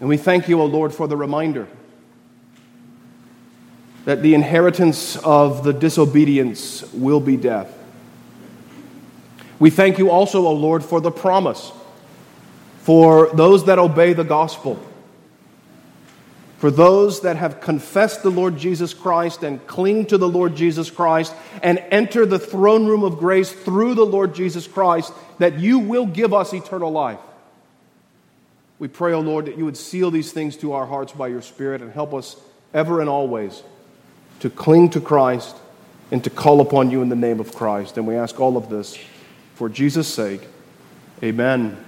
[0.00, 1.66] And we thank you, O Lord, for the reminder
[4.08, 7.70] that the inheritance of the disobedience will be death.
[9.58, 11.72] We thank you also, O Lord, for the promise
[12.84, 14.82] for those that obey the gospel,
[16.56, 20.90] for those that have confessed the Lord Jesus Christ and cling to the Lord Jesus
[20.90, 25.80] Christ and enter the throne room of grace through the Lord Jesus Christ, that you
[25.80, 27.20] will give us eternal life.
[28.78, 31.42] We pray, O Lord, that you would seal these things to our hearts by your
[31.42, 32.36] Spirit and help us
[32.72, 33.62] ever and always
[34.40, 35.56] to cling to Christ
[36.10, 37.96] and to call upon you in the name of Christ.
[37.96, 38.98] And we ask all of this
[39.54, 40.42] for Jesus' sake.
[41.22, 41.84] Amen.